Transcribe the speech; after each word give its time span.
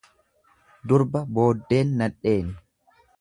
Durba 0.93 1.21
booddeen 1.35 1.91
nadheeni. 1.99 2.57